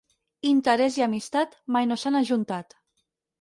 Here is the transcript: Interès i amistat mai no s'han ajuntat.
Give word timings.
Interès 0.51 0.97
i 1.01 1.05
amistat 1.07 1.53
mai 1.77 1.89
no 1.91 1.99
s'han 2.05 2.19
ajuntat. 2.23 2.77